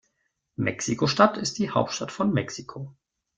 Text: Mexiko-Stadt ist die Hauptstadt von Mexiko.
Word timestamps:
Mexiko-Stadt 0.55 1.37
ist 1.37 1.59
die 1.59 1.69
Hauptstadt 1.69 2.11
von 2.11 2.33
Mexiko. 2.33 2.95